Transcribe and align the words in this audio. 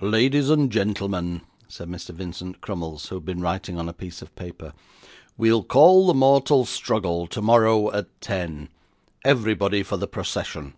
'Ladies 0.00 0.50
and 0.50 0.72
gentlemen,' 0.72 1.40
said 1.68 1.88
Mr. 1.88 2.10
Vincent 2.10 2.60
Crummles, 2.60 3.06
who 3.06 3.14
had 3.14 3.24
been 3.24 3.40
writing 3.40 3.78
on 3.78 3.88
a 3.88 3.92
piece 3.92 4.20
of 4.20 4.34
paper, 4.34 4.72
'we'll 5.36 5.62
call 5.62 6.08
the 6.08 6.14
Mortal 6.14 6.64
Struggle 6.64 7.28
tomorrow 7.28 7.92
at 7.92 8.08
ten; 8.20 8.70
everybody 9.24 9.84
for 9.84 9.96
the 9.96 10.08
procession. 10.08 10.74